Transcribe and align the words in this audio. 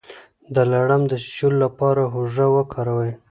د 0.55 0.57
لړم 0.71 1.01
د 1.07 1.13
چیچلو 1.23 1.57
لپاره 1.65 2.01
هوږه 2.13 2.45
وکاروئ 2.55 3.11